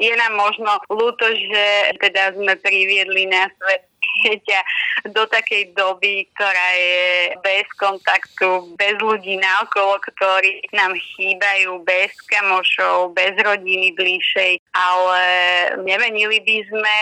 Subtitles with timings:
[0.00, 4.60] Je nám možno ľúto, že teda sme priviedli na svet dieťa
[5.12, 13.12] do takej doby, ktorá je bez kontaktu, bez ľudí naokolo, ktorí nám chýbajú, bez kamošov,
[13.16, 15.22] bez rodiny bližšej, ale
[15.84, 16.96] nemenili by sme,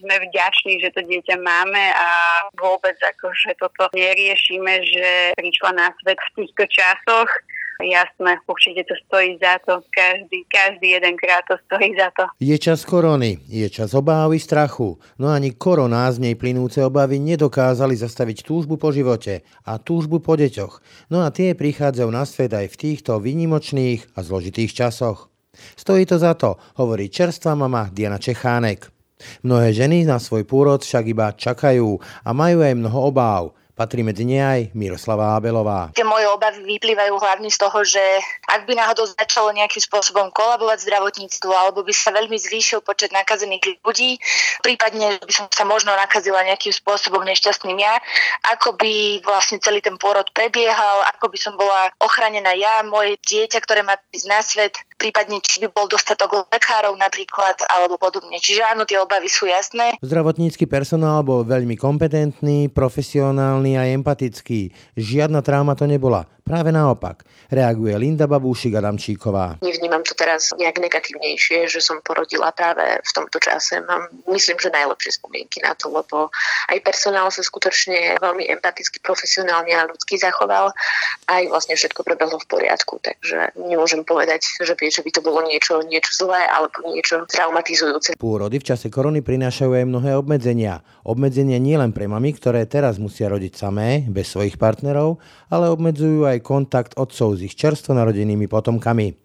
[0.00, 2.08] sme vďační, že to dieťa máme a
[2.56, 7.28] vôbec akože toto neriešime, že prišla na svet v týchto časoch
[7.82, 9.80] jasné, určite to stojí za to.
[9.94, 12.24] Každý, každý jedenkrát to stojí za to.
[12.40, 14.98] Je čas korony, je čas obávy, strachu.
[15.18, 20.34] No ani korona z nej plynúce obavy nedokázali zastaviť túžbu po živote a túžbu po
[20.34, 20.82] deťoch.
[21.10, 25.30] No a tie prichádzajú na svet aj v týchto výnimočných a zložitých časoch.
[25.74, 28.90] Stojí to za to, hovorí čerstvá mama Diana Čechánek.
[29.42, 33.57] Mnohé ženy na svoj pôrod však iba čakajú a majú aj mnoho obáv.
[33.78, 35.94] Patrí medzi ne aj Miroslava Abelová.
[35.94, 38.02] Tie moje obavy vyplývajú hlavne z toho, že
[38.50, 43.78] ak by náhodou začalo nejakým spôsobom kolabovať zdravotníctvo alebo by sa veľmi zvýšil počet nakazených
[43.86, 44.18] ľudí,
[44.66, 48.02] prípadne by som sa možno nakazila nejakým spôsobom nešťastným ja,
[48.50, 53.62] ako by vlastne celý ten pôrod prebiehal, ako by som bola ochranená ja, moje dieťa,
[53.62, 58.42] ktoré má ísť na svet, prípadne či by bol dostatok lekárov napríklad alebo podobne.
[58.42, 59.94] Čiže áno, tie obavy sú jasné.
[60.02, 64.74] Zdravotnícky personál bol veľmi kompetentný, profesionálny a empatický.
[64.98, 66.26] Žiadna tráma to nebola.
[66.48, 69.60] Práve naopak, reaguje Linda Babúšik Adamčíková.
[69.60, 73.84] Nevnímam to teraz nejak negatívnejšie, že som porodila práve v tomto čase.
[73.84, 76.32] Mám, myslím, že najlepšie spomienky na to, lebo
[76.72, 80.72] aj personál sa skutočne veľmi empaticky, profesionálne a ľudsky zachoval.
[81.28, 85.44] Aj vlastne všetko prebehlo v poriadku, takže nemôžem povedať, že by, že by to bolo
[85.44, 88.16] niečo, niečo zlé alebo niečo traumatizujúce.
[88.16, 90.80] Pôrody v čase korony prinášajú aj mnohé obmedzenia.
[91.04, 95.20] Obmedzenia nielen pre mami, ktoré teraz musia rodiť samé, bez svojich partnerov,
[95.52, 99.18] ale obmedzujú aj aj kontakt otcov s ich čerstvo narodenými potomkami.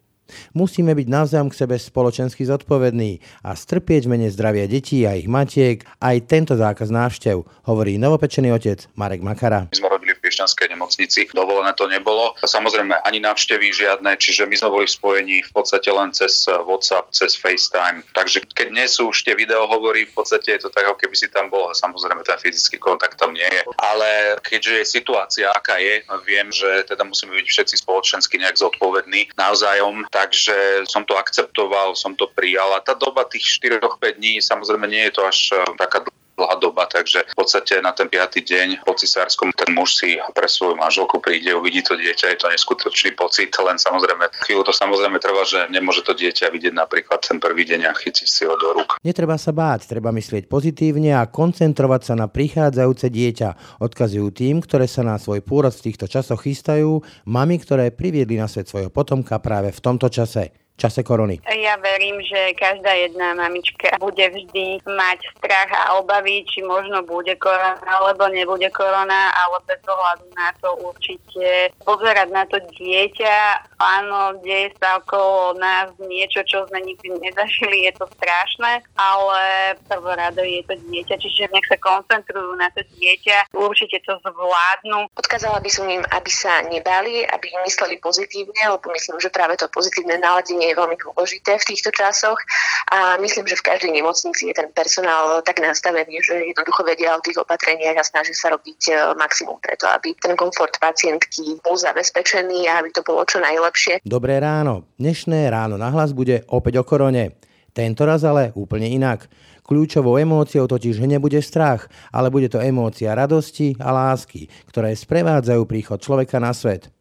[0.56, 5.84] Musíme byť navzájom k sebe spoločensky zodpovední a strpieť mene zdravia detí a ich matiek
[6.00, 9.68] aj tento zákaz návštev, hovorí novopečený otec Marek Makara.
[9.68, 10.03] My
[10.34, 11.20] Piešťanskej nemocnici.
[11.30, 12.34] Dovolené to nebolo.
[12.42, 17.14] Samozrejme ani návštevy žiadne, čiže my sme boli v spojení v podstate len cez WhatsApp,
[17.14, 18.02] cez FaceTime.
[18.10, 21.30] Takže keď nie sú už tie videohovory, v podstate je to tak, ako keby si
[21.30, 21.70] tam bol.
[21.70, 23.62] Samozrejme ten fyzický kontakt tam nie je.
[23.78, 29.30] Ale keďže je situácia, aká je, viem, že teda musíme byť všetci spoločensky nejak zodpovední
[29.38, 32.74] navzájom, takže som to akceptoval, som to prijal.
[32.74, 36.23] A tá doba tých 4-5 dní, samozrejme nie je to až eh, taká dlhá
[36.64, 40.80] doba, takže v podstate na ten piatý deň po cisárskom ten muž si pre svoju
[40.80, 45.44] manželku príde, uvidí to dieťa, je to neskutočný pocit, len samozrejme chvíľu to samozrejme trvá,
[45.44, 48.96] že nemôže to dieťa vidieť napríklad ten prvý deň a chytiť si ho do rúk.
[49.04, 53.80] Netreba sa báť, treba myslieť pozitívne a koncentrovať sa na prichádzajúce dieťa.
[53.84, 58.48] Odkazujú tým, ktoré sa na svoj pôrod v týchto časoch chystajú, mami, ktoré priviedli na
[58.48, 61.38] svet svojho potomka práve v tomto čase čase korony?
[61.46, 67.34] Ja verím, že každá jedna mamička bude vždy mať strach a obavy, či možno bude
[67.38, 73.36] korona, alebo nebude korona, ale bez ohľadu na to určite pozerať na to dieťa.
[73.84, 79.40] Áno, deje sa okolo nás niečo, čo sme nikdy nezažili, je to strašné, ale
[79.84, 85.12] prvorado je to dieťa, čiže nech sa koncentrujú na to dieťa, určite to zvládnu.
[85.12, 89.68] Odkázala by som im, aby sa nebali, aby mysleli pozitívne, lebo myslím, že práve to
[89.68, 92.40] pozitívne naladenie je veľmi dôležité v týchto časoch
[92.88, 97.24] a myslím, že v každej nemocnici je ten personál tak nastavený, že jednoducho vedia o
[97.24, 102.64] tých opatreniach a snaží sa robiť e, maximum preto, aby ten komfort pacientky bol zabezpečený
[102.72, 103.73] a aby to bolo čo najlepšie.
[104.06, 104.86] Dobré ráno.
[105.02, 107.34] Dnešné ráno na hlas bude opäť o korone.
[107.74, 109.26] Tento raz ale úplne inak.
[109.66, 115.98] Kľúčovou emóciou totiž nebude strach, ale bude to emócia radosti a lásky, ktoré sprevádzajú príchod
[115.98, 116.94] človeka na svet.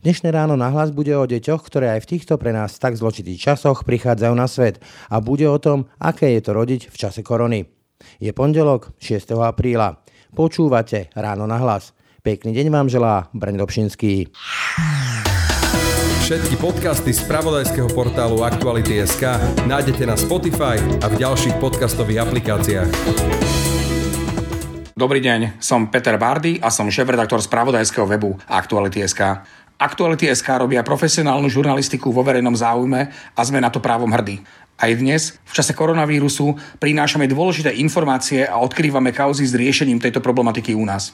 [0.00, 3.84] Dnešné ráno nahlas bude o deťoch, ktoré aj v týchto pre nás tak zločitých časoch
[3.84, 4.80] prichádzajú na svet
[5.12, 7.68] a bude o tom, aké je to rodiť v čase korony.
[8.16, 9.36] Je pondelok 6.
[9.44, 10.00] apríla.
[10.32, 11.92] Počúvate ráno na hlas.
[12.24, 14.32] Pekný deň vám želá Brň Dobšinský.
[16.24, 19.28] Všetky podcasty z pravodajského portálu Aktuality.sk
[19.68, 22.88] nájdete na Spotify a v ďalších podcastových aplikáciách.
[24.96, 29.20] Dobrý deň, som Peter Bardy a som šéf-redaktor spravodajského webu Aktuality.sk.
[29.76, 34.40] Aktuality SK robia profesionálnu žurnalistiku vo verejnom záujme a sme na to právom hrdí.
[34.80, 40.72] Aj dnes, v čase koronavírusu, prinášame dôležité informácie a odkrývame kauzy s riešením tejto problematiky
[40.72, 41.12] u nás.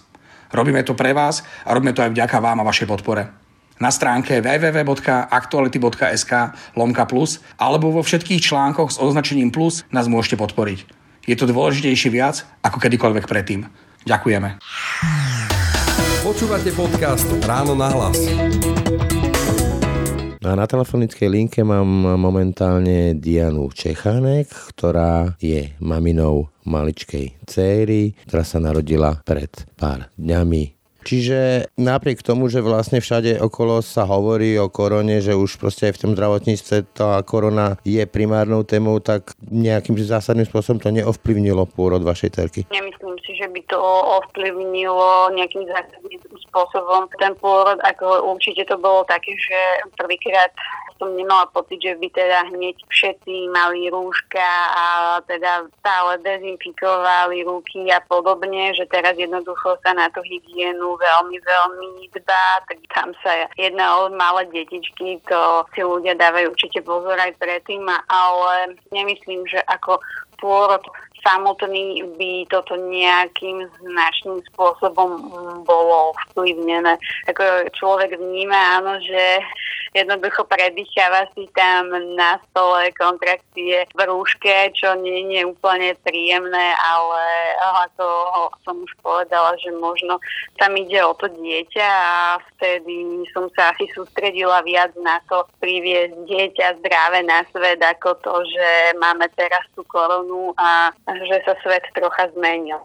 [0.55, 3.39] Robíme to pre vás a robíme to aj vďaka vám a vašej podpore.
[3.81, 6.32] Na stránke www.aktuality.sk
[6.77, 10.85] lomka plus alebo vo všetkých článkoch s označením plus nás môžete podporiť.
[11.25, 13.65] Je to dôležitejšie viac ako kedykoľvek predtým.
[14.05, 14.61] Ďakujeme.
[16.21, 18.21] Počúvate podcast Ráno na hlas.
[20.44, 21.88] A na telefonickej linke mám
[22.21, 31.70] momentálne Dianu Čechánek, ktorá je maminou maličkej céry, ktorá sa narodila pred pár dňami Čiže
[31.81, 36.02] napriek tomu, že vlastne všade okolo sa hovorí o korone, že už proste aj v
[36.06, 42.31] tom zdravotníctve tá korona je primárnou témou, tak nejakým zásadným spôsobom to neovplyvnilo pôrod vašej
[42.37, 42.61] terky?
[42.69, 43.81] Nemyslím si, že by to
[44.20, 46.20] ovplyvnilo nejakým zásadným
[46.50, 49.58] spôsobom ten pôrod, ako určite to bolo také, že
[49.97, 50.52] prvýkrát
[51.00, 54.85] som nemala pocit, že by teda hneď všetci mali rúška a
[55.25, 62.12] teda stále dezinfikovali ruky a podobne, že teraz jednoducho sa na tú hygienu veľmi, veľmi
[62.12, 67.32] dbá, tak tam sa jedná o malé detičky, to si ľudia dávajú určite pozor aj
[67.41, 69.97] predtým, ale nemyslím, že ako
[70.37, 70.85] pôrod
[71.25, 75.20] samotný by toto nejakým značným spôsobom
[75.64, 76.96] bolo vplyvnené.
[77.28, 79.22] Ako človek vníma, áno, že
[79.94, 87.23] jednoducho predýcháva si tam na stole kontrakcie v rúške, čo nie je úplne príjemné, ale
[87.90, 88.06] ako
[88.62, 90.23] som už povedala, že možno
[90.62, 96.14] tam ide o to dieťa a vtedy som sa asi sústredila viac na to priviesť
[96.28, 101.83] dieťa zdravé na svet, ako to, že máme teraz tú koronu a že sa svet
[101.95, 102.79] trocha zmenil.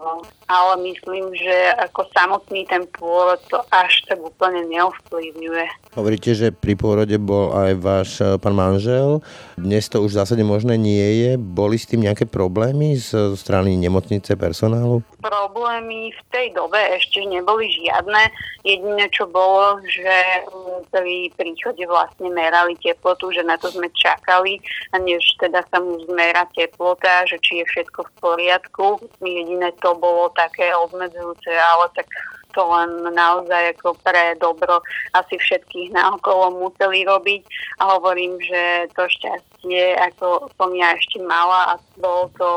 [0.50, 5.68] Ale myslím, že ako samotný ten pôrod to až tak úplne neovplyvňuje.
[5.95, 9.24] Hovoríte, že pri pôrode bol aj váš e, pán manžel.
[9.56, 11.31] Dnes to už v zásade možné nie je.
[11.39, 15.07] Boli s tým nejaké problémy z strany nemocnice personálu?
[15.24, 18.27] Problémy v tej dobe ešte neboli žiadne.
[18.68, 20.44] Jediné, čo bolo, že
[20.92, 24.59] pri príchode vlastne merali teplotu, že na to sme čakali,
[24.91, 29.00] a než teda sa mu zmera teplota, že či je všetko v poriadku.
[29.24, 32.12] Jediné to bolo také obmedzujúce, ale tak
[32.55, 34.79] to len naozaj ako pre dobro
[35.11, 37.43] asi všetkých naokolo museli robiť
[37.83, 42.49] a hovorím, že to šťastie ako som ja ešte mala a bolo to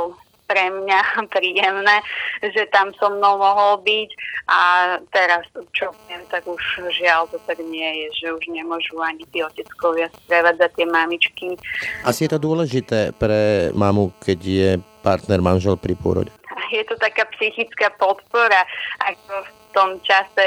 [0.48, 1.00] pre mňa
[1.36, 2.00] príjemné,
[2.40, 4.10] že tam so mnou mohol byť
[4.48, 4.60] a
[5.12, 5.44] teraz,
[5.76, 10.08] čo viem, tak už žiaľ to tak nie je, že už nemôžu ani tí oteckovia
[10.24, 11.46] sprevádzať tie mamičky.
[12.02, 14.70] Asi je to dôležité pre mamu, keď je
[15.04, 16.32] partner, manžel pri pôrode?
[16.72, 18.64] Je to taká psychická podpora,
[19.04, 20.46] ako v tom čase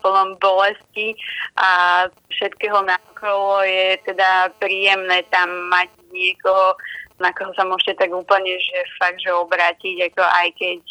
[0.00, 1.16] plnom bolesti
[1.56, 6.76] a všetkého naokolo je teda príjemné tam mať niekoho,
[7.18, 10.82] na koho sa môžete tak úplne, že fakt, že obrátiť, ako aj keď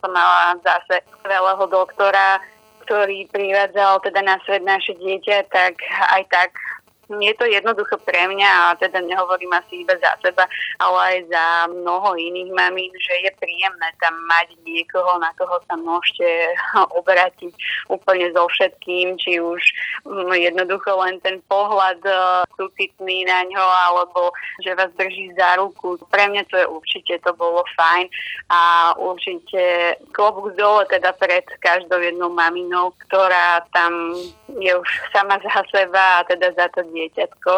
[0.00, 2.40] som mala zase skvelého doktora,
[2.88, 5.76] ktorý privádzal teda na svet naše dieťa, tak
[6.16, 6.50] aj tak
[7.08, 10.44] je to jednoducho pre mňa a teda nehovorím asi iba za seba,
[10.82, 15.78] ale aj za mnoho iných mamín, že je príjemné tam mať niekoho, na koho sa
[15.78, 16.26] môžete
[16.98, 17.54] obrátiť
[17.86, 19.62] úplne so všetkým, či už
[20.02, 22.14] mm, jednoducho len ten pohľad e,
[22.58, 24.34] súcitný na ňo, alebo
[24.66, 25.98] že vás drží za ruku.
[26.10, 28.10] Pre mňa to je určite, to bolo fajn
[28.50, 28.60] a
[28.98, 34.14] určite klobúk dole teda pred každou jednou maminou, ktorá tam
[34.58, 37.52] je už sama za seba a teda za to dieťatko.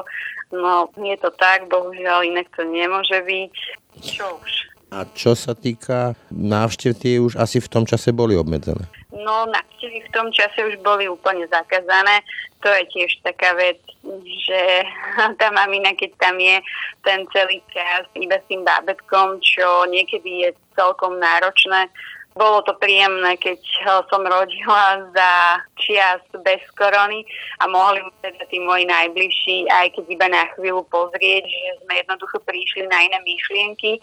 [0.58, 3.54] No, je to tak, bohužiaľ inak to nemôže byť.
[4.02, 4.52] Čo už.
[4.88, 8.88] A čo sa týka návštev, tie už asi v tom čase boli obmedzené?
[9.12, 12.24] No, návštevy v tom čase už boli úplne zakázané.
[12.64, 13.76] To je tiež taká vec,
[14.24, 14.60] že
[15.40, 16.56] tá mamina, keď tam je
[17.04, 21.92] ten celý čas iba s tým bábetkom, čo niekedy je celkom náročné,
[22.36, 23.58] bolo to príjemné, keď
[24.06, 25.32] som rodila za
[25.74, 27.26] čias bez korony
[27.58, 31.98] a mohli mu teda tí moji najbližší, aj keď iba na chvíľu pozrieť, že sme
[31.98, 33.98] jednoducho prišli na iné myšlienky.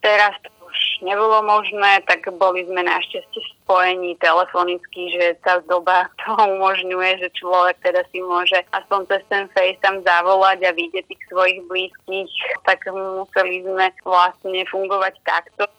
[0.00, 6.30] Teraz to už nebolo možné, tak boli sme našťastie spojení telefonicky, že tá doba to
[6.34, 11.60] umožňuje, že človek teda si môže aspoň cez ten FaceTime zavolať a vidieť tých svojich
[11.70, 12.30] blízkych,
[12.66, 15.70] tak museli sme vlastne fungovať takto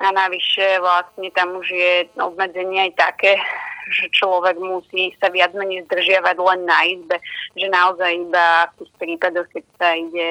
[0.00, 3.36] a navyše vlastne tam už je obmedzenie aj také,
[3.90, 7.16] že človek musí sa viac menej zdržiavať len na izbe,
[7.58, 10.28] že naozaj iba v tých prípadoch, keď sa ide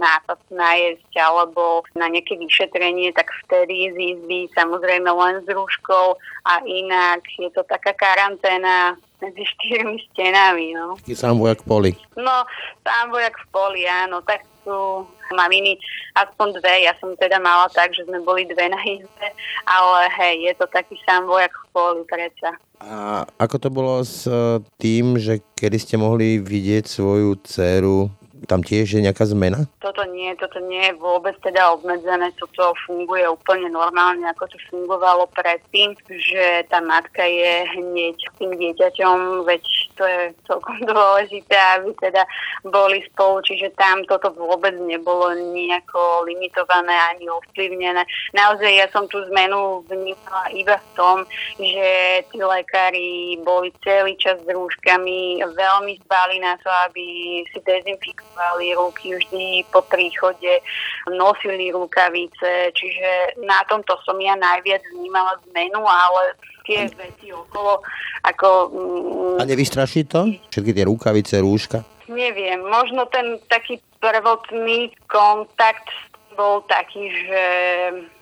[0.00, 6.52] nápad najesť alebo na nejaké vyšetrenie, tak vtedy z izby samozrejme len s rúškou a
[6.66, 10.74] inak je to taká karanténa medzi štyrmi stenami.
[10.74, 10.98] No.
[11.14, 11.92] Sám vojak v poli.
[12.18, 12.42] No,
[12.82, 14.24] sám vojak v poli, áno.
[14.26, 15.78] Tak sú maminy
[16.14, 16.86] aspoň dve.
[16.86, 19.28] Ja som teda mala tak, že sme boli dve na izbe,
[19.66, 22.56] ale hej, je to taký sám vojak v poli predsa.
[22.82, 28.10] A ako to bolo s e, tým, že kedy ste mohli vidieť svoju dceru
[28.52, 29.64] tam tiež je nejaká zmena?
[29.80, 35.24] Toto nie, toto nie je vôbec teda obmedzené, toto funguje úplne normálne, ako to fungovalo
[35.32, 39.64] predtým, že tá matka je hneď tým dieťaťom, veď
[39.96, 42.28] to je celkom dôležité, aby teda
[42.68, 48.04] boli spolu, čiže tam toto vôbec nebolo nejako limitované ani ovplyvnené.
[48.36, 51.16] Naozaj ja som tú zmenu vnímala iba v tom,
[51.56, 51.88] že
[52.28, 58.41] tí lekári boli celý čas s rúškami, veľmi zbali na to, aby si dezinfikovali
[58.76, 60.62] ruky vždy po príchode,
[61.10, 67.82] nosili rukavice, čiže na tomto som ja najviac vnímala zmenu, ale tie veci okolo,
[68.22, 68.48] ako...
[68.70, 70.30] Mm, A nevystraší to?
[70.50, 71.82] Všetky tie rukavice, rúška?
[72.06, 75.90] Neviem, možno ten taký prvotný kontakt
[76.36, 77.42] bol taký, že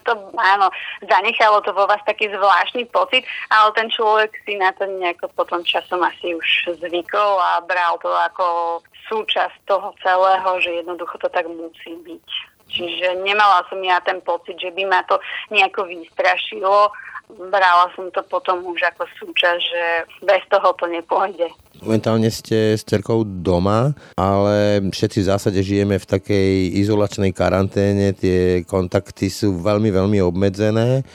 [0.05, 0.71] to áno,
[1.07, 5.65] zanechalo to vo vás taký zvláštny pocit, ale ten človek si na to nejako potom
[5.65, 11.47] časom asi už zvykol a bral to ako súčasť toho celého, že jednoducho to tak
[11.51, 12.29] musí byť.
[12.71, 15.19] Čiže nemala som ja ten pocit, že by ma to
[15.51, 16.95] nejako vystrašilo
[17.51, 19.83] brala som to potom už ako súčasť, že
[20.25, 21.47] bez toho to nepôjde.
[21.81, 28.67] Momentálne ste s cerkou doma, ale všetci v zásade žijeme v takej izolačnej karanténe, tie
[28.67, 31.07] kontakty sú veľmi, veľmi obmedzené.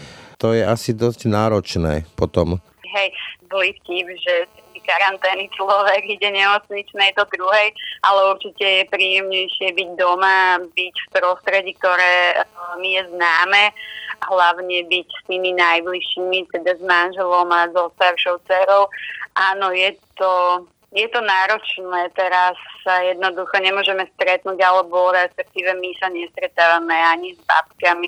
[0.42, 2.60] To je asi dosť náročné potom.
[2.84, 3.10] Hej,
[3.48, 4.36] boli vtip, že
[4.86, 7.74] karantény človek ide nemocničnej do druhej,
[8.06, 12.46] ale určite je príjemnejšie byť doma, byť v prostredí, ktoré
[12.80, 13.74] mi je známe
[14.32, 18.88] hlavne byť s tými najbližšími, teda s manželom a so staršou dcerou.
[19.36, 20.64] Áno, je to,
[20.94, 22.54] je to náročné, teraz
[22.86, 28.08] sa jednoducho nemôžeme stretnúť, alebo respektíve my sa nestretávame ani s babkami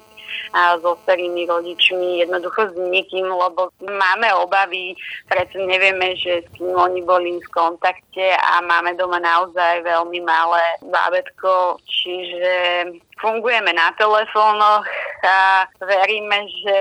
[0.54, 4.96] a so starými rodičmi, jednoducho s nikým, lebo máme obavy,
[5.28, 10.64] preto nevieme, že s kým oni boli v kontakte a máme doma naozaj veľmi malé
[10.88, 12.56] bábetko, čiže
[13.20, 14.86] fungujeme na telefónoch
[15.26, 16.76] a veríme, že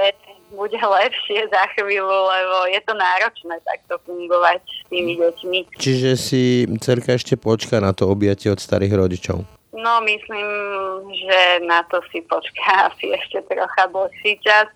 [0.56, 5.58] bude lepšie za chvíľu, lebo je to náročné takto fungovať s tými deťmi.
[5.76, 9.44] Čiže si cerka ešte počká na to objatie od starých rodičov?
[9.76, 10.48] No, myslím,
[11.12, 14.66] že na to si počká asi ešte trocha dlhší čas.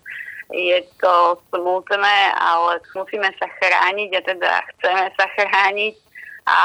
[0.51, 5.95] Je to smutné, ale musíme sa chrániť a teda chceme sa chrániť
[6.45, 6.59] a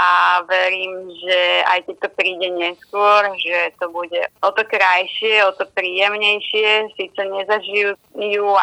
[0.48, 5.68] verím, že aj keď to príde neskôr, že to bude o to krajšie, o to
[5.76, 7.92] príjemnejšie, síce nezažijú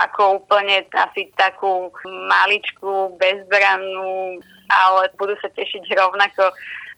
[0.10, 4.42] ako úplne asi takú maličku, bezbrannú,
[4.74, 6.50] ale budú sa tešiť rovnako,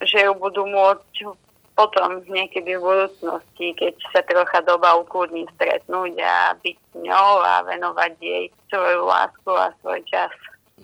[0.07, 1.35] že ju budú môcť
[1.75, 7.67] potom niekedy v budúcnosti, keď sa trocha doba ukludní stretnúť a byť s ňou a
[7.67, 10.31] venovať jej svoju lásku a svoj čas.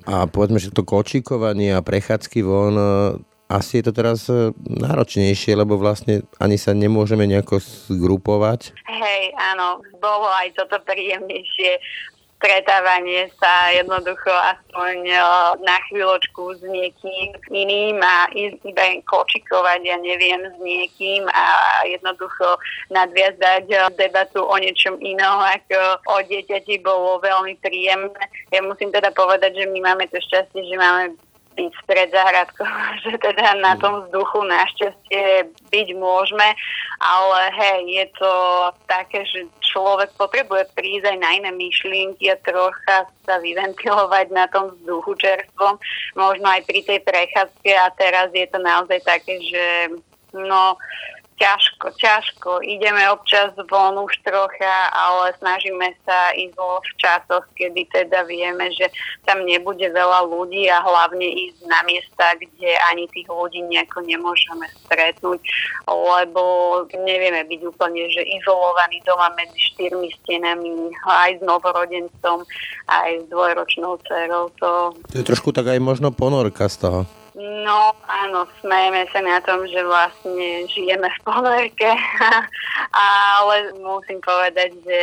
[0.08, 2.86] A povedzme, že to kočíkovanie a prechádzky von, e,
[3.52, 7.60] asi je to teraz e, náročnejšie, lebo vlastne ani sa nemôžeme nejako
[7.92, 8.74] zgrupovať.
[8.88, 11.78] Hej, áno, bolo aj toto príjemnejšie
[12.42, 15.22] stretávanie sa jednoducho aspoň e,
[15.62, 21.46] na chvíľočku s niekým iným a iba kočikovať, ja neviem, s niekým a
[21.86, 22.58] jednoducho
[22.90, 28.26] nadviazať debatu o niečom inom ako o dieťati bolo veľmi príjemné.
[28.50, 31.14] Ja musím teda povedať, že my máme to šťastie, že máme
[31.56, 32.68] byť pred záhradkou,
[33.04, 36.48] že teda na tom vzduchu našťastie byť môžeme,
[37.02, 38.34] ale hej, je to
[38.88, 44.76] také, že človek potrebuje prísť aj na iné myšlienky a trocha sa vyventilovať na tom
[44.76, 45.80] vzduchu čerstvom,
[46.16, 49.66] možno aj pri tej prechádzke a teraz je to naozaj také, že
[50.36, 50.80] no
[51.42, 52.50] ťažko, ťažko.
[52.62, 58.86] Ideme občas von už trocha, ale snažíme sa ísť v časoch, kedy teda vieme, že
[59.26, 64.70] tam nebude veľa ľudí a hlavne ísť na miesta, kde ani tých ľudí nejako nemôžeme
[64.86, 65.42] stretnúť,
[65.90, 66.44] lebo
[66.94, 72.46] nevieme byť úplne, že izolovaní doma medzi štyrmi stenami, aj s novorodencom,
[72.86, 74.54] aj s dvojročnou dcerou.
[74.62, 74.94] To...
[75.10, 77.02] to je trošku tak aj možno ponorka z toho.
[77.32, 81.88] No áno, smejeme sa na tom, že vlastne žijeme v ponorke,
[82.92, 85.02] ale musím povedať, že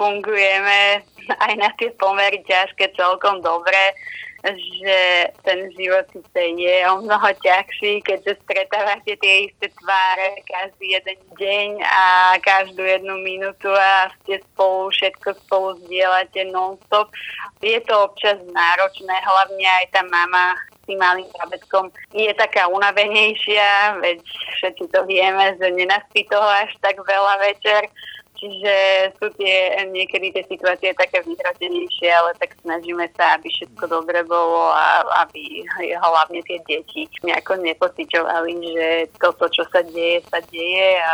[0.00, 3.92] fungujeme aj na tie pomery ťažké celkom dobre
[4.40, 11.18] že ten život síce je o mnoho ťažší, keďže stretávate tie isté tváre každý jeden
[11.36, 12.04] deň a
[12.40, 17.12] každú jednu minútu a ste spolu, všetko spolu zdieľate non-stop.
[17.60, 20.56] Je to občas náročné, hlavne aj tá mama
[20.90, 24.18] tým malým babetkom je taká unavenejšia, veď
[24.58, 27.86] všetci to vieme, že nenaspí toho až tak veľa večer
[28.40, 28.74] Čiže
[29.20, 34.72] sú tie niekedy tie situácie také vyhrazenejšie, ale tak snažíme sa, aby všetko dobre bolo
[34.72, 38.88] a aby hlavne tie deti nejako nepociťovali, že
[39.20, 41.12] toto, čo sa deje, sa deje a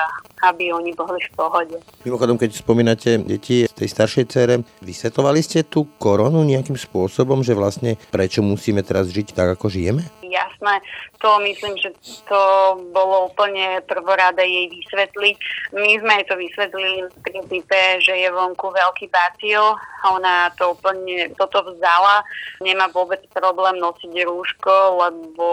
[0.55, 1.77] aby oni boli v pohode.
[2.07, 7.99] Mimochodom, keď spomínate deti tej staršej cere, vysvetovali ste tú koronu nejakým spôsobom, že vlastne
[8.15, 10.07] prečo musíme teraz žiť tak, ako žijeme?
[10.33, 10.81] Ja jasné.
[11.19, 11.91] To myslím, že
[12.29, 12.41] to
[12.93, 15.37] bolo úplne prvoráda jej vysvetliť.
[15.75, 19.75] My sme jej to vysvetlili v princípe, že je vonku veľký bacil.
[20.07, 22.23] Ona to úplne toto vzala.
[22.63, 25.47] Nemá vôbec problém nosiť rúško, lebo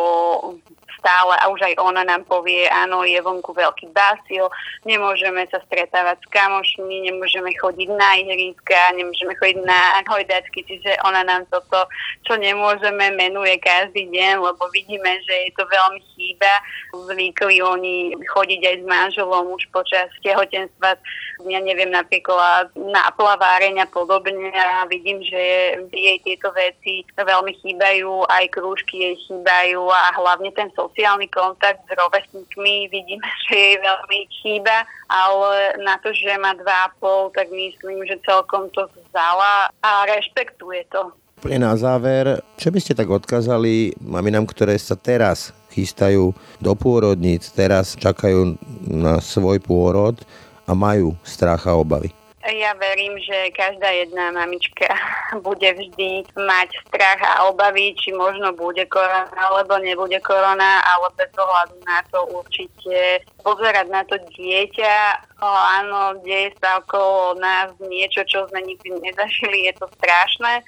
[1.04, 4.48] stále a už aj ona nám povie, áno, je vonku veľký basil,
[4.88, 11.28] nemôžeme sa stretávať s kamošmi, nemôžeme chodiť na ihriska, nemôžeme chodiť na hojdačky, čiže ona
[11.28, 11.92] nám toto,
[12.24, 16.54] čo nemôžeme, menuje každý deň, lebo vidíme, že je to veľmi chýba.
[16.96, 20.96] Zvykli oni chodiť aj s manželom už počas tehotenstva,
[21.44, 28.24] ja neviem, napríklad na plaváreň a podobne a vidím, že jej tieto veci veľmi chýbajú,
[28.32, 33.78] aj krúžky jej chýbajú a hlavne ten social sociálny kontakt s rovesníkmi vidíme, že jej
[33.82, 40.06] veľmi chýba, ale na to, že má 2,5, tak myslím, že celkom to vzala a
[40.06, 41.10] rešpektuje to.
[41.42, 46.32] Pre na záver, čo by ste tak odkázali maminám, ktoré sa teraz chystajú
[46.62, 48.56] do pôrodníc, teraz čakajú
[48.88, 50.22] na svoj pôrod
[50.70, 52.23] a majú strach a obavy?
[52.44, 54.92] Ja verím, že každá jedna mamička
[55.48, 61.32] bude vždy mať strach a obavy, či možno bude korona, alebo nebude korona, ale bez
[61.40, 64.96] ohľadu na to určite pozerať na to dieťa.
[65.40, 70.60] O, áno, deje sa okolo nás niečo, čo sme nikdy nezažili, je to strašné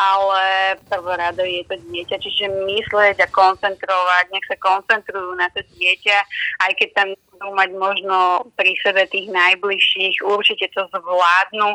[0.00, 6.18] ale prvorado je to dieťa, čiže myslieť a koncentrovať, nech sa koncentrujú na to dieťa,
[6.64, 7.08] aj keď tam
[7.40, 11.72] budú mať možno pri sebe tých najbližších, určite to zvládnu,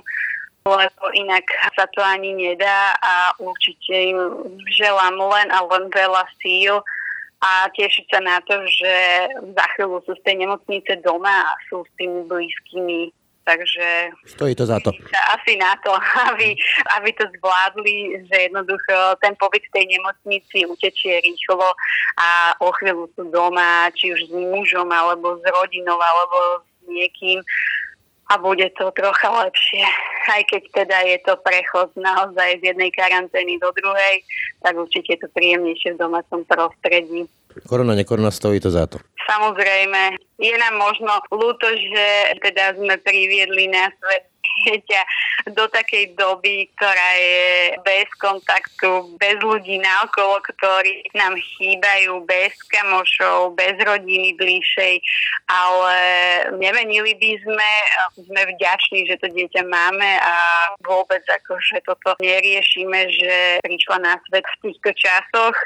[0.62, 1.41] lebo inak
[1.74, 4.22] sa to ani nedá a určite im
[4.69, 6.86] želám len a len veľa síl
[7.41, 8.93] a tešiť sa na to, že
[9.57, 13.10] za chvíľu sú z tej nemocnice doma a sú s tými blízkymi
[13.46, 14.10] takže...
[14.25, 14.92] Stojí to za to.
[15.32, 15.94] Asi na to,
[16.34, 16.58] aby,
[16.98, 21.70] aby to zvládli, že jednoducho ten pobyt v tej nemocnici utečie rýchlo
[22.18, 27.40] a o chvíľu sú doma, či už s mužom, alebo s rodinou, alebo s niekým
[28.25, 29.86] a bude to trocha lepšie.
[30.34, 34.26] Aj keď teda je to prechod naozaj z jednej karantény do druhej,
[34.65, 37.30] tak určite je to príjemnejšie v domácom prostredí.
[37.69, 38.98] Korona, nekorona, stojí to za to.
[39.26, 44.30] Samozrejme, je nám možno ľúto, že teda sme priviedli na svet
[44.66, 45.02] dieťa
[45.54, 53.58] do takej doby, ktorá je bez kontaktu, bez ľudí naokolo, ktorí nám chýbajú, bez kamošov,
[53.58, 55.02] bez rodiny bližšej,
[55.50, 55.98] ale
[56.58, 57.72] nemenili by sme,
[58.26, 60.36] sme vďační, že to dieťa máme a
[60.86, 65.58] vôbec akože toto neriešime, že prišla na svet v týchto časoch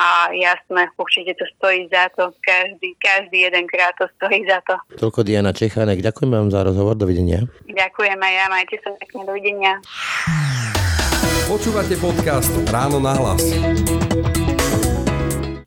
[0.00, 2.32] a jasné, určite to stojí za to.
[2.40, 4.74] Každý, každý jeden krát to stojí za to.
[4.96, 7.44] Toľko Diana Čechánek, ďakujem vám za rozhovor, dovidenia.
[7.68, 9.72] Ďakujem aj ja, majte sa pekne, dovidenia.
[11.44, 13.44] Počúvate podcast Ráno na hlas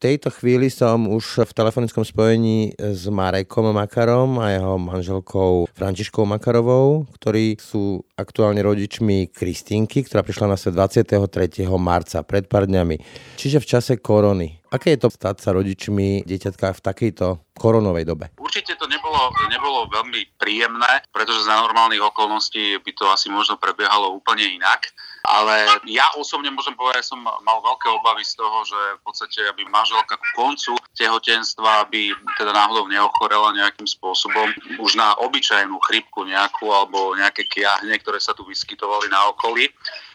[0.04, 7.08] tejto chvíli som už v telefonickom spojení s Marekom Makarom a jeho manželkou Františkou Makarovou,
[7.16, 11.64] ktorí sú aktuálne rodičmi Kristínky, ktorá prišla na svet 23.
[11.80, 13.00] marca, pred pár dňami.
[13.40, 14.60] Čiže v čase korony.
[14.76, 18.26] Aké je to stať sa rodičmi dieťatka v takejto koronovej dobe?
[18.42, 18.83] Určite to
[19.14, 24.90] nebolo, nebolo veľmi príjemné, pretože za normálnych okolností by to asi možno prebiehalo úplne inak.
[25.24, 29.40] Ale ja osobne môžem povedať, že som mal veľké obavy z toho, že v podstate
[29.48, 34.52] aby manželka ku koncu tehotenstva by teda náhodou neochorela nejakým spôsobom
[34.84, 39.72] už na obyčajnú chrypku nejakú alebo nejaké kiahne, ktoré sa tu vyskytovali na okolí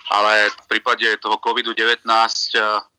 [0.08, 2.00] ale v prípade toho COVID-19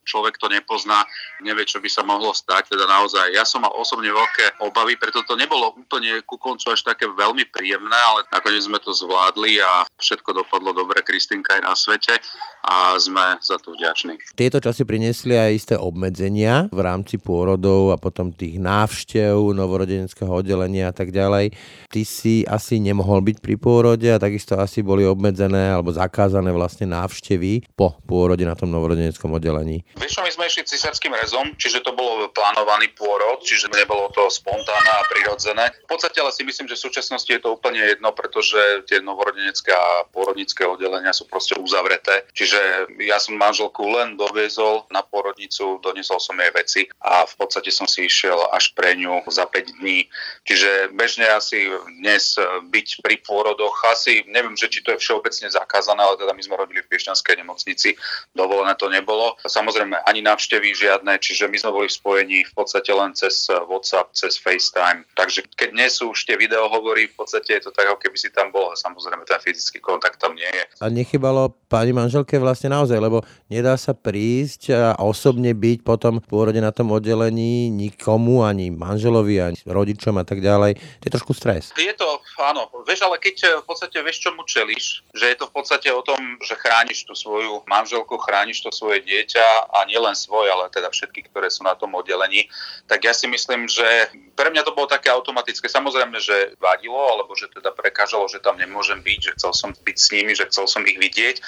[0.09, 1.05] človek to nepozná,
[1.45, 2.73] nevie, čo by sa mohlo stať.
[2.73, 6.81] Teda naozaj, ja som mal osobne veľké obavy, preto to nebolo úplne ku koncu až
[6.81, 11.05] také veľmi príjemné, ale nakoniec sme to zvládli a všetko dopadlo dobre.
[11.05, 12.17] Kristinka je na svete
[12.65, 14.17] a sme za to vďační.
[14.33, 20.89] Tieto časy priniesli aj isté obmedzenia v rámci pôrodov a potom tých návštev novorodeneckého oddelenia
[20.89, 21.53] a tak ďalej.
[21.91, 26.87] Ty si asi nemohol byť pri pôrode a takisto asi boli obmedzené alebo zakázané vlastne
[26.89, 29.83] návštevy po pôrode na tom novorodeneckom oddelení.
[29.99, 34.31] Vieš čo, my sme išli cisárským rezom, čiže to bolo plánovaný pôrod, čiže nebolo to
[34.31, 35.75] spontánne a prirodzené.
[35.83, 39.75] V podstate ale si myslím, že v súčasnosti je to úplne jedno, pretože tie novorodenecké
[39.75, 42.23] a pôrodnické oddelenia sú proste uzavreté.
[42.31, 47.67] Čiže ja som manželku len doviezol na pôrodnicu, doniesol som jej veci a v podstate
[47.67, 50.07] som si išiel až pre ňu za 5 dní.
[50.47, 51.67] Čiže bežne asi
[51.99, 52.39] dnes
[52.71, 56.55] byť pri pôrodoch, asi neviem, že či to je všeobecne zakázané, ale teda my sme
[56.55, 57.99] robili v Piešťanskej nemocnici,
[58.31, 59.35] dovolené to nebolo.
[59.43, 63.49] Samozrejme samozrejme ani návštevy žiadne, čiže my sme boli v spojení v podstate len cez
[63.49, 65.05] WhatsApp, cez FaceTime.
[65.17, 68.29] Takže keď nie sú už tie videohovory, v podstate je to tak, ako keby si
[68.29, 70.63] tam bol, samozrejme ten fyzický kontakt tam nie je.
[70.85, 76.25] A nechybalo pani manželke vlastne naozaj, lebo nedá sa prísť a osobne byť potom v
[76.29, 80.77] pôrode na tom oddelení nikomu, ani manželovi, ani rodičom a tak ďalej.
[80.77, 81.73] To je trošku stres.
[81.73, 85.55] Je to, áno, vieš, ale keď v podstate vieš, čomu čeliš, že je to v
[85.59, 90.47] podstate o tom, že chrániš tú svoju manželku, chrániš to svoje dieťa a nielen svoj,
[90.47, 92.47] ale teda všetky, ktoré sú na tom oddelení,
[92.87, 95.67] tak ja si myslím, že pre mňa to bolo také automatické.
[95.67, 99.97] Samozrejme, že vadilo, alebo že teda prekážalo, že tam nemôžem byť, že chcel som byť
[99.99, 101.43] s nimi, že chcel som ich vidieť,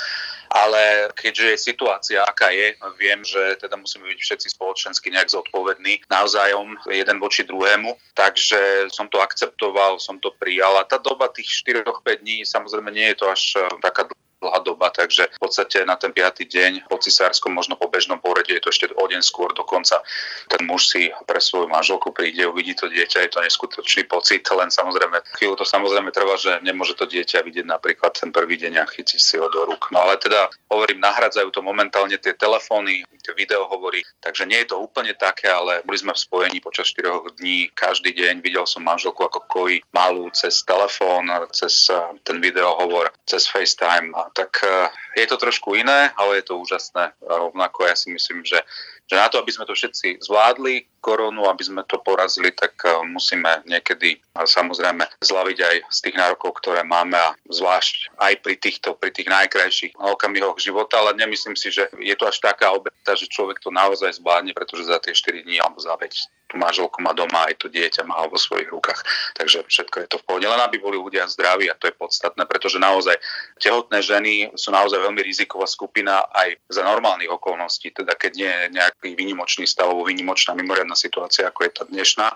[0.51, 6.04] ale keďže je situácia, aká je, viem, že teda musíme byť všetci spoločensky nejak zodpovední
[6.12, 11.62] navzájom jeden voči druhému, takže som to akceptoval, som to prijal a tá doba tých
[11.62, 14.10] 4-5 dní samozrejme nie je to až eh, taká
[14.41, 18.58] dlhá doba, takže v podstate na ten piatý deň po cisárskom, možno po bežnom porede,
[18.58, 20.01] je to ešte o deň skôr dokonca.
[20.49, 24.73] Ten muž si pre svoju manželku príde, uvidí to dieťa, je to neskutočný pocit, len
[24.73, 28.89] samozrejme chvíľu to samozrejme trvá, že nemôže to dieťa vidieť napríklad ten prvý deň a
[28.89, 29.93] chytiť si ho do rúk.
[29.93, 34.82] No ale teda hovorím, nahradzajú to momentálne tie telefóny, tie videohovory, takže nie je to
[34.82, 39.21] úplne také, ale boli sme v spojení počas 4 dní každý deň, videl som manželku
[39.21, 45.26] ako koji malú cez telefón, cez eh, ten videohovor, cez FaceTime a tak eh, je
[45.28, 47.15] to trošku iné, ale je to úžasné.
[47.24, 48.60] Rovnako ja si myslím, že,
[49.08, 52.93] že na to, aby sme to všetci zvládli, koronu, aby sme to porazili, tak eh,
[53.03, 58.95] musíme niekedy samozrejme zlaviť aj z tých nárokov, ktoré máme a zvlášť aj pri týchto,
[58.95, 63.27] pri tých najkrajších okamihoch života, ale nemyslím si, že je to až taká obeta, že
[63.27, 66.15] človek to naozaj zvládne, pretože za tie 4 dní alebo za veď
[66.51, 68.99] tú manželku má doma, aj to dieťa má vo svojich rukách.
[69.39, 70.43] Takže všetko je to v pohode.
[70.43, 73.15] Len aby boli ľudia zdraví a to je podstatné, pretože naozaj
[73.55, 78.65] tehotné ženy sú naozaj veľmi riziková skupina aj za normálnych okolností, teda keď nie je
[78.75, 82.27] nejaký výnimočný stav alebo výnimočná mimoriadná situácia, ako je tá dnešná.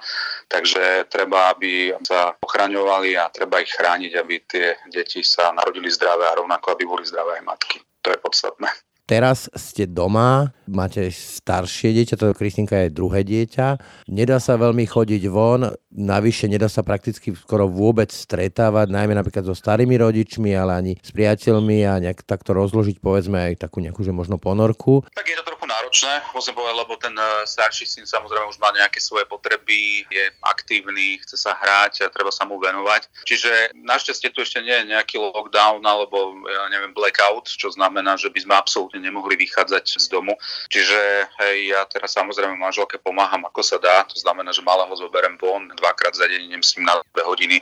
[0.49, 6.27] Takže treba, aby sa ochraňovali a treba ich chrániť, aby tie deti sa narodili zdravé
[6.27, 7.77] a rovnako, aby boli zdravé aj matky.
[8.05, 8.69] To je podstatné.
[9.05, 13.77] Teraz ste doma, máte staršie dieťa, to Kristinka je druhé dieťa.
[14.09, 19.53] Nedá sa veľmi chodiť von, navyše nedá sa prakticky skoro vôbec stretávať, najmä napríklad so
[19.53, 24.09] starými rodičmi, ale ani s priateľmi a nejak takto rozložiť povedzme aj takú nejakú, že
[24.09, 25.05] možno ponorku.
[25.13, 29.03] Tak je to náročné, musím povedať, lebo ten eh, starší syn samozrejme už má nejaké
[29.03, 33.11] svoje potreby, je aktívny, chce sa hrať a treba sa mu venovať.
[33.27, 38.31] Čiže našťastie tu ešte nie je nejaký lockdown alebo ja neviem blackout, čo znamená, že
[38.31, 40.33] by sme absolútne nemohli vychádzať z domu.
[40.71, 40.97] Čiže
[41.43, 45.67] hej, ja teraz samozrejme manželke pomáham ako sa dá, to znamená, že malého zoberiem von
[45.75, 47.57] dvakrát za deň, idem s ním na dve hodiny,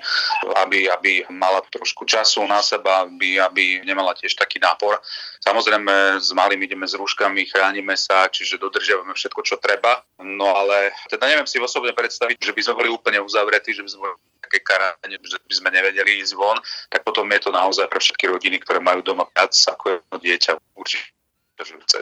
[0.62, 5.00] aby, aby mala trošku času na seba, aby, aby nemala tiež taký nápor.
[5.44, 10.04] Samozrejme s malým ideme s rúškami, chránime sa, čiže dodržiavame všetko, čo treba.
[10.20, 13.90] No ale teda neviem si osobne predstaviť, že by sme boli úplne uzavretí, že by
[13.90, 16.60] sme boli také karáne, že by sme nevedeli ísť von,
[16.92, 20.52] tak potom je to naozaj pre všetky rodiny, ktoré majú doma viac ako jedno dieťa
[20.76, 21.08] určite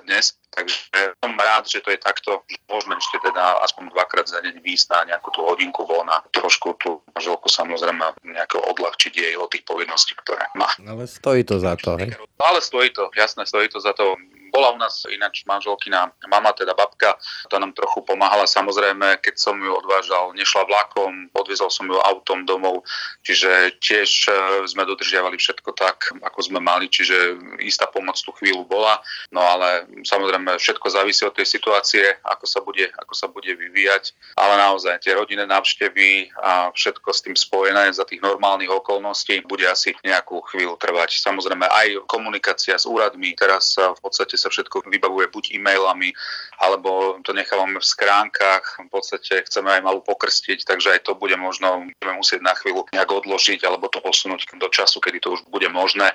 [0.07, 0.33] dnes.
[0.51, 0.79] Takže
[1.19, 4.87] som rád, že to je takto, že môžeme ešte teda aspoň dvakrát za deň výjsť
[4.89, 9.67] na nejakú tú hodinku von a trošku tú manželku samozrejme nejako odľahčiť jej od tých
[9.67, 10.71] povinností, ktoré má.
[10.81, 12.15] Ale stojí to za to, hej?
[12.39, 14.15] Ale stojí to, jasné, stojí to za to
[14.51, 17.15] bola u nás ináč manželkina mama, teda babka,
[17.47, 18.43] tá nám trochu pomáhala.
[18.43, 22.83] Samozrejme, keď som ju odvážal, nešla vlakom, odviezol som ju autom domov,
[23.23, 24.31] čiže tiež e,
[24.67, 28.99] sme dodržiavali všetko tak, ako sme mali, čiže istá pomoc tú chvíľu bola.
[29.31, 34.11] No ale samozrejme, všetko závisí od tej situácie, ako sa bude, ako sa bude vyvíjať.
[34.35, 39.63] Ale naozaj tie rodinné návštevy a všetko s tým spojené za tých normálnych okolností bude
[39.69, 41.21] asi nejakú chvíľu trvať.
[41.21, 46.09] Samozrejme aj komunikácia s úradmi, teraz v podstate sa všetko vybavuje buď e-mailami,
[46.57, 51.37] alebo to nechávame v skránkach, v podstate chceme aj malú pokrstiť, takže aj to bude
[51.37, 55.45] možno, budeme musieť na chvíľu nejak odložiť alebo to posunúť do času, kedy to už
[55.53, 56.09] bude možné.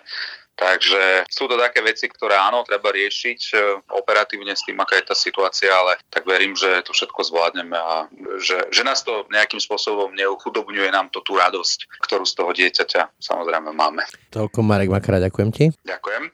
[0.57, 3.57] Takže sú to také veci, ktoré áno, treba riešiť e,
[3.93, 8.09] operatívne s tým, aká je tá situácia, ale tak verím, že to všetko zvládneme a
[8.41, 13.21] že, že nás to nejakým spôsobom neuchudobňuje nám to tú radosť, ktorú z toho dieťaťa
[13.21, 14.09] samozrejme máme.
[14.33, 15.65] Toľko Marek Makara, ďakujem ti.
[15.85, 16.33] Ďakujem.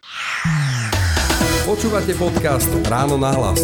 [1.62, 3.62] Počúvate podcast Ráno na hlas.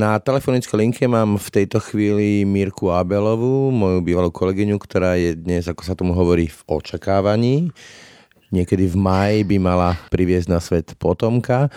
[0.00, 5.68] Na telefonickej linke mám v tejto chvíli Mirku Abelovú, moju bývalú kolegyňu, ktorá je dnes,
[5.68, 7.68] ako sa tomu hovorí, v očakávaní.
[8.48, 11.68] Niekedy v maji by mala priviesť na svet potomka.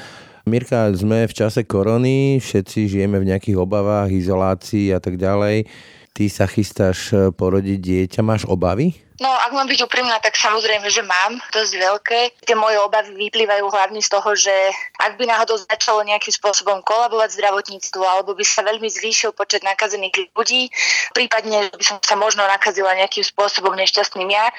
[0.48, 5.68] Mirka, sme v čase korony, všetci žijeme v nejakých obavách, izolácii a tak ďalej.
[6.16, 8.96] Ty sa chystáš porodiť dieťa, máš obavy?
[9.22, 12.20] No, ak mám byť úprimná, tak samozrejme, že mám dosť veľké.
[12.42, 14.50] Tie moje obavy vyplývajú hlavne z toho, že
[14.98, 20.34] ak by náhodou začalo nejakým spôsobom kolabovať zdravotníctvo, alebo by sa veľmi zvýšil počet nakazených
[20.34, 20.74] ľudí,
[21.14, 24.50] prípadne by som sa možno nakazila nejakým spôsobom nešťastným ja,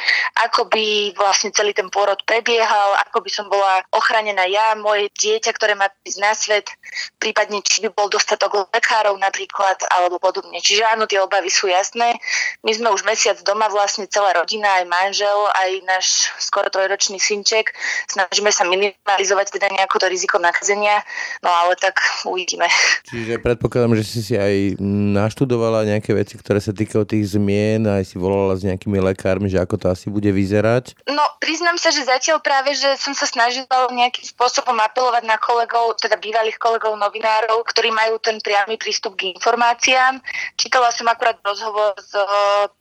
[0.47, 5.59] ako by vlastne celý ten pôrod prebiehal, ako by som bola ochránená ja, moje dieťa,
[5.59, 6.71] ktoré má prísť na svet,
[7.19, 10.63] prípadne či by bol dostatok lekárov napríklad, alebo podobne.
[10.63, 12.15] Čiže áno, tie obavy sú jasné.
[12.63, 17.17] My sme už mesiac doma, vlastne celá rodina rodina, aj manžel, aj náš skoro trojročný
[17.17, 17.73] synček.
[18.05, 21.01] Snažíme sa minimalizovať teda nejako to riziko nakazenia,
[21.41, 21.97] no ale tak
[22.29, 22.69] uvidíme.
[23.09, 24.77] Čiže predpokladám, že si si aj
[25.17, 29.57] naštudovala nejaké veci, ktoré sa týkajú tých zmien, aj si volala s nejakými lekármi, že
[29.57, 31.01] ako to asi bude vyzerať?
[31.09, 35.97] No, priznám sa, že zatiaľ práve, že som sa snažila nejakým spôsobom apelovať na kolegov,
[35.97, 40.21] teda bývalých kolegov novinárov, ktorí majú ten priamy prístup k informáciám.
[40.61, 42.13] Čítala som akurát rozhovor s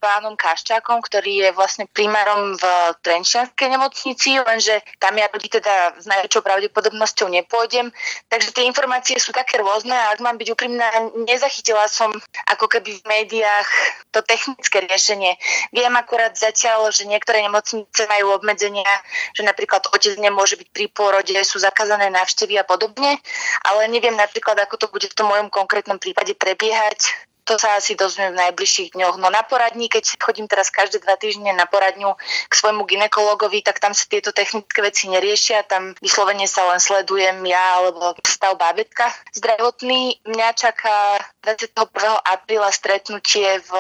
[0.04, 2.65] pánom Kaščákom, ktorý je vlastne primárom v
[3.06, 7.93] Trenčianskej nemocnici, lenže tam ja ľudí teda s najväčšou pravdepodobnosťou nepôjdem.
[8.34, 10.89] Takže tie informácie sú také rôzne a ak mám byť úprimná,
[11.30, 12.10] nezachytila som
[12.50, 13.69] ako keby v médiách
[14.10, 15.38] to technické riešenie.
[15.69, 18.89] Viem akurát zatiaľ, že niektoré nemocnice majú obmedzenia,
[19.38, 23.21] že napríklad otec nemôže byť pri pôrode, sú zakázané návštevy a podobne,
[23.62, 28.00] ale neviem napríklad, ako to bude v tom mojom konkrétnom prípade prebiehať to sa asi
[28.00, 29.20] dozviem v najbližších dňoch.
[29.20, 32.16] No na poradní, keď chodím teraz každé dva týždne na poradňu
[32.48, 37.44] k svojmu ginekologovi, tak tam sa tieto technické veci neriešia, tam vyslovene sa len sledujem
[37.44, 40.24] ja alebo stav bábetka zdravotný.
[40.24, 41.76] Mňa čaká 21.
[42.24, 43.72] apríla stretnutie v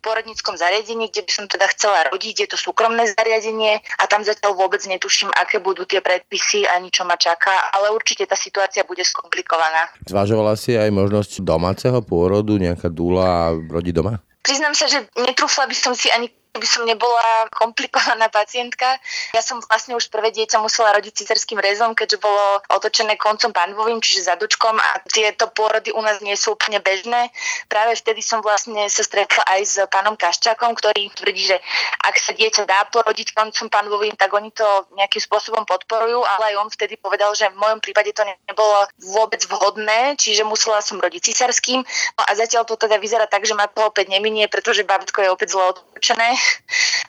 [0.00, 2.46] porodníckom zariadení, kde by som teda chcela rodiť.
[2.46, 7.04] Je to súkromné zariadenie a tam zatiaľ vôbec netuším, aké budú tie predpisy ani čo
[7.04, 9.92] ma čaká, ale určite tá situácia bude skomplikovaná.
[10.08, 14.18] Zvažovala si aj možnosť domáceho pôrodu, nejaká dú a rodí doma?
[14.42, 18.96] Priznám sa, že netrúfla by som si ani by som nebola komplikovaná pacientka.
[19.36, 24.00] Ja som vlastne už prvé dieťa musela rodiť císarským rezom, keďže bolo otočené koncom panvovým,
[24.00, 27.28] čiže zadučkom a tieto pôrody u nás nie sú úplne bežné.
[27.68, 31.56] Práve vtedy som vlastne sa stretla aj s pánom Kaščákom, ktorý tvrdí, že
[32.02, 36.64] ak sa dieťa dá porodiť koncom panvovým, tak oni to nejakým spôsobom podporujú, ale aj
[36.64, 41.34] on vtedy povedal, že v mojom prípade to nebolo vôbec vhodné, čiže musela som rodiť
[41.34, 41.84] císarským.
[42.16, 45.28] No a zatiaľ to teda vyzerá tak, že ma to opäť neminie, pretože babetko je
[45.28, 46.37] opäť zle otočené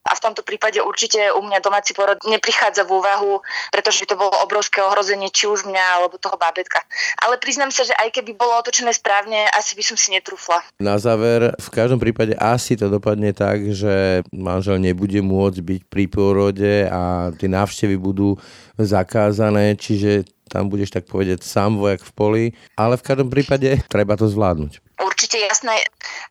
[0.08, 3.34] a v tomto prípade určite u mňa domáci porod neprichádza v úvahu,
[3.70, 6.82] pretože by to bolo obrovské ohrozenie či už mňa alebo toho bábetka.
[7.22, 10.64] Ale priznám sa, že aj keby bolo otočené správne, asi by som si netrúfla.
[10.82, 16.06] Na záver, v každom prípade asi to dopadne tak, že manžel nebude môcť byť pri
[16.10, 18.40] porode a tie návštevy budú
[18.80, 24.18] zakázané, čiže tam budeš tak povedať sám vojak v poli, ale v každom prípade treba
[24.18, 24.89] to zvládnuť.
[25.00, 25.80] Určite jasné.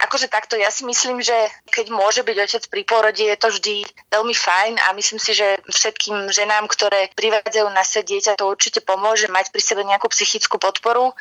[0.05, 1.35] Akože takto, ja si myslím, že
[1.73, 5.57] keď môže byť otec pri porode, je to vždy veľmi fajn a myslím si, že
[5.73, 10.61] všetkým ženám, ktoré privádzajú na svet dieťa, to určite pomôže mať pri sebe nejakú psychickú
[10.61, 11.17] podporu.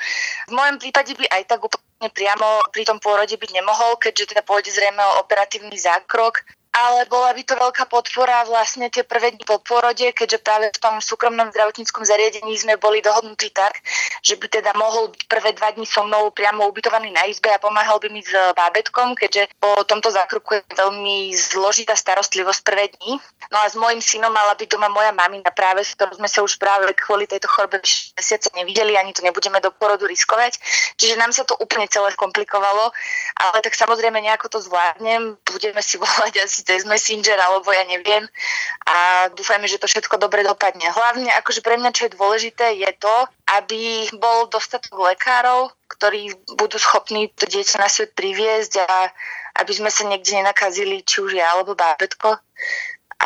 [0.51, 4.43] V mojom prípade by aj tak úplne priamo pri tom pôrode byť nemohol, keďže teda
[4.43, 6.43] pôjde zrejme o operatívny zákrok
[6.77, 10.77] ale bola by to veľká podpora vlastne tie prvé dni po porode, keďže práve v
[10.77, 13.81] tom súkromnom zdravotníckom zariadení sme boli dohodnutí tak,
[14.21, 17.57] že by teda mohol byť prvé dva dni so mnou priamo ubytovaný na izbe a
[17.57, 23.17] pomáhal by mi s bábetkom, keďže po tomto zákroku je veľmi zložitá starostlivosť prvé dni.
[23.49, 26.45] No a s mojim synom mala byť doma moja mamina práve, s ktorou sme sa
[26.45, 27.81] už práve kvôli tejto chorobe
[28.13, 30.61] mesiace nevideli, ani to nebudeme do porodu riskovať.
[30.99, 32.93] Čiže nám sa to úplne celé komplikovalo,
[33.39, 38.27] ale tak samozrejme nejako to zvládnem, budeme si volať asi cez Messenger alebo ja neviem
[38.84, 40.84] a dúfajme, že to všetko dobre dopadne.
[40.91, 43.15] Hlavne akože pre mňa čo je dôležité je to,
[43.56, 49.15] aby bol dostatok lekárov, ktorí budú schopní to dieťa na svet priviesť a
[49.63, 52.38] aby sme sa niekde nenakazili, či už ja alebo bábetko.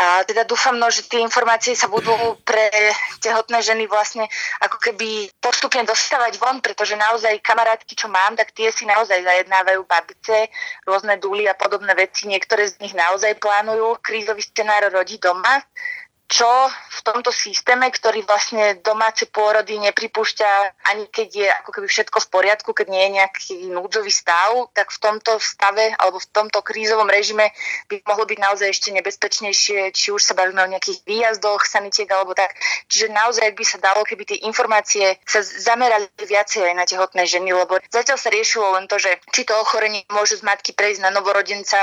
[0.02, 2.10] A teda dúfam, no, že tie informácie sa budú
[2.42, 2.74] pre
[3.22, 4.26] tehotné ženy vlastne
[4.66, 9.86] ako keby postupne dostávať von, pretože naozaj kamarátky, čo mám, tak tie si naozaj zajednávajú
[9.86, 10.50] babice,
[10.90, 12.26] rôzne dúly a podobné veci.
[12.26, 15.62] Niektoré z nich naozaj plánujú krízový scenár rodí doma
[16.32, 20.50] čo v tomto systéme, ktorý vlastne domáce pôrody nepripúšťa,
[20.88, 24.96] ani keď je ako keby všetko v poriadku, keď nie je nejaký núdzový stav, tak
[24.96, 27.52] v tomto stave alebo v tomto krízovom režime
[27.92, 32.32] by mohlo byť naozaj ešte nebezpečnejšie, či už sa bavíme o nejakých výjazdoch, sanitiek alebo
[32.32, 32.56] tak.
[32.88, 37.52] Čiže naozaj by sa dalo, keby tie informácie sa zamerali viacej aj na tehotné ženy,
[37.52, 41.12] lebo zatiaľ sa riešilo len to, že či to ochorenie môže z matky prejsť na
[41.12, 41.76] novorodenca,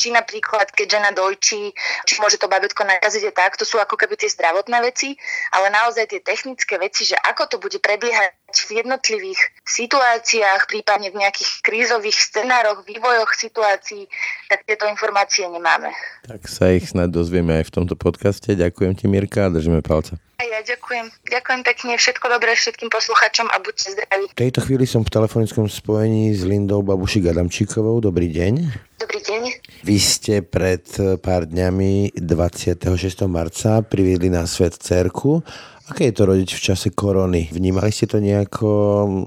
[0.00, 1.76] či napríklad, keď žena dojčí,
[2.08, 3.60] či môže to babetko nakaziť tak.
[3.60, 5.18] To sú ako keby tie zdravotné veci,
[5.52, 11.24] ale naozaj tie technické veci, že ako to bude prebiehať v jednotlivých situáciách, prípadne v
[11.24, 14.06] nejakých krízových scenároch, vývojoch situácií,
[14.46, 15.90] tak tieto informácie nemáme.
[16.28, 18.52] Tak sa ich snad dozvieme aj v tomto podcaste.
[18.52, 20.20] Ďakujem ti Mirka a držíme palce.
[20.42, 21.06] A ja ďakujem.
[21.30, 24.26] Ďakujem pekne, všetko dobré všetkým posluchačom a buďte zdraví.
[24.34, 28.02] V tejto chvíli som v telefonickom spojení s Lindou Babuši Adamčíkovou.
[28.02, 28.91] Dobrý deň.
[29.02, 29.42] Dobrý deň.
[29.82, 30.86] Vy ste pred
[31.18, 32.86] pár dňami 26.
[33.26, 35.42] marca priviedli na svet cerku
[35.90, 37.50] Aké je to rodiť v čase korony?
[37.50, 38.70] Vnímali ste to nejako,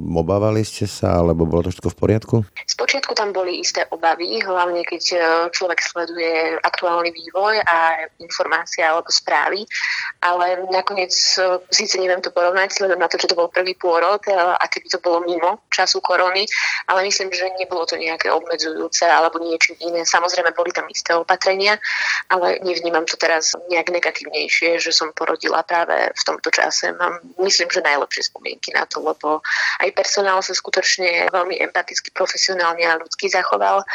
[0.01, 2.35] obávali ste sa, alebo bolo to všetko v poriadku?
[2.63, 5.17] Spočiatku tam boli isté obavy, hlavne keď e,
[5.51, 9.67] človek sleduje aktuálny vývoj a informácie alebo správy,
[10.23, 14.23] ale nakoniec e, síce neviem to porovnať, vzhľadom na to, že to bol prvý pôrod
[14.31, 16.47] a keby to bolo mimo času korony,
[16.87, 20.05] ale myslím, že nebolo to nejaké obmedzujúce alebo niečo iné.
[20.05, 21.81] Samozrejme boli tam isté opatrenia,
[22.29, 27.69] ale nevnímam to teraz nejak negatívnejšie, že som porodila práve v tomto čase mám, myslím,
[27.71, 29.41] že najlepšie spomienky na to, lebo
[29.81, 33.87] aj personál sa skutočne veľmi empaticky, profesionálne a ľudsky zachoval.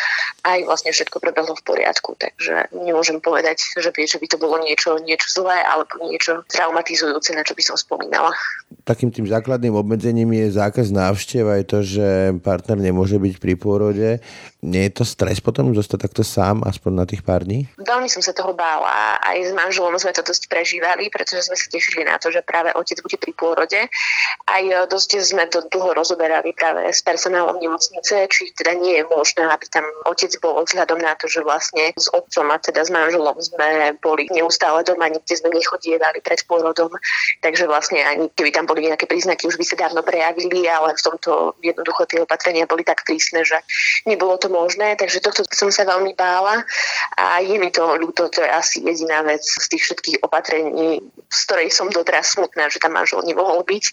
[0.46, 4.56] Aj vlastne všetko prebehlo v poriadku, takže nemôžem povedať, že by, že by to bolo
[4.64, 8.33] niečo, niečo zlé alebo niečo traumatizujúce, na čo by som spomínala.
[8.88, 12.09] Takým tým základným obmedzením je zákaz návštev aj to, že
[12.40, 14.09] partner nemôže byť pri pôrode.
[14.64, 17.68] Nie je to stres potom zostať takto sám, aspoň na tých pár dní?
[17.77, 19.20] Veľmi som sa toho bála.
[19.20, 22.73] Aj s manželom sme to dosť prežívali, pretože sme sa tešili na to, že práve
[22.73, 23.81] otec bude pri pôrode.
[24.49, 29.05] Aj e, dosť sme to dlho rozoberali práve s personálom nemocnice, či teda nie je
[29.05, 32.90] možné, aby tam otec bol vzhľadom na to, že vlastne s otcom a teda s
[32.94, 36.94] manželom sme boli neustále doma, nikde sme nechodievali pred pôrodom,
[37.44, 41.03] takže vlastne ani keby tam boli nejaké príznaky, už by sa dávno prejavili, ale v
[41.03, 43.59] tomto jednoducho tie opatrenia boli tak prísne, že
[44.07, 46.63] nebolo to možné, takže tohto som sa veľmi bála
[47.19, 51.41] a je mi to ľúto, to je asi jediná vec z tých všetkých opatrení, z
[51.47, 53.85] ktorej som doteraz smutná, že tam manžel nemohol byť.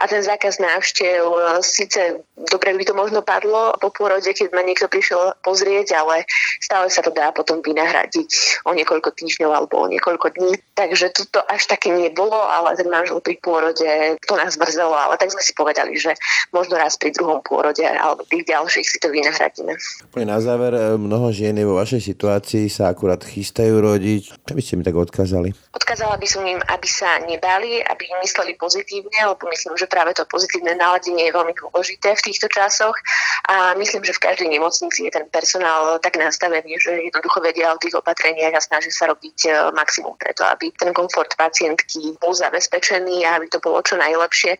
[0.00, 4.64] A ten zákaz návštev, e, síce dobre by to možno padlo po pôrode, keď ma
[4.64, 6.24] niekto prišiel pozrieť, ale
[6.64, 10.56] stále sa to dá potom vynahradiť o niekoľko týždňov alebo o niekoľko dní.
[10.72, 15.28] Takže toto až také nebolo, ale ten manžel pri pôrode, to nás mrzelo, ale tak
[15.28, 16.16] sme si povedali, že
[16.56, 19.76] možno raz pri druhom pôrode alebo tých ďalších si to vynahradíme.
[20.22, 24.22] Na záver, e, mnoho žien vo vašej situácii sa akurát chystajú rodiť.
[24.48, 25.52] Čo by ste mi tak odkázali?
[25.72, 30.24] Odkázala by som im, aby sa nebali, aby mysleli pozitívne, lebo myslím, že práve to
[30.28, 32.96] pozitívne naladenie je veľmi dôležité v týchto časoch
[33.48, 37.80] a myslím, že v každej nemocnici je ten personál tak nastavený, že jednoducho vedia o
[37.80, 43.26] tých opatreniach a snaží sa robiť e, maximum preto, aby ten komfort pacientky bol zabezpečený
[43.26, 44.56] a aby to bolo čo najlepšie.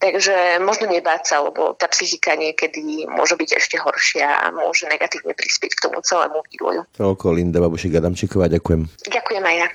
[0.00, 5.36] Takže možno nebáť sa, lebo tá psychika niekedy môže byť ešte horšia a môže negatívne
[5.36, 6.88] prispieť k tomu celému vývoju.
[6.96, 8.88] Toľko Linda Babušik Adamčíková, ďakujem.
[9.12, 9.68] Ďakujem aj ja.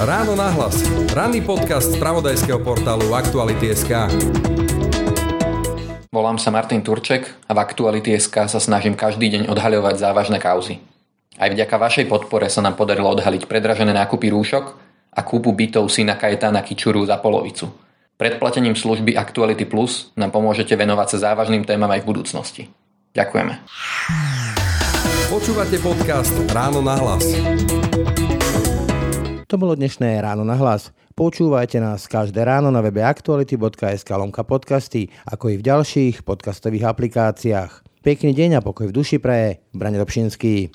[0.00, 0.80] Ráno nahlas.
[1.12, 4.08] Ranný podcast z pravodajského portálu Aktuality.sk.
[6.08, 10.80] Volám sa Martin Turček a v Aktuality.sk sa snažím každý deň odhaľovať závažné kauzy.
[11.36, 14.64] Aj vďaka vašej podpore sa nám podarilo odhaliť predražené nákupy rúšok
[15.12, 17.87] a kúpu bytov syna Kajetána Kičuru za polovicu.
[18.18, 22.62] Predplatením služby Actuality Plus nám pomôžete venovať sa závažným témam aj v budúcnosti.
[23.14, 23.62] Ďakujeme.
[25.30, 27.22] Počúvate podcast Ráno na hlas.
[29.46, 30.90] To bolo dnešné ráno na hlas.
[31.14, 38.02] Počúvajte nás každé ráno na webe aktuality.sk lomka podcasty, ako i v ďalších podcastových aplikáciách.
[38.02, 40.74] Pekný deň a pokoj v duši pre Brane Dobšinský.